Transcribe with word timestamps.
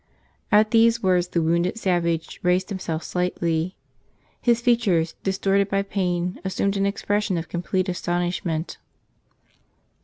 At 0.51 0.71
these 0.71 1.03
words 1.03 1.27
the 1.27 1.43
wounded 1.43 1.75
sav¬ 1.75 2.05
age 2.07 2.39
raised 2.41 2.69
himself 2.69 3.03
slightly. 3.03 3.75
His 4.41 4.59
features, 4.59 5.13
distorted 5.21 5.69
by 5.69 5.83
pain, 5.83 6.39
assumed 6.43 6.75
an 6.75 6.87
expression 6.87 7.37
of 7.37 7.47
complete 7.49 7.87
astonishment. 7.87 8.79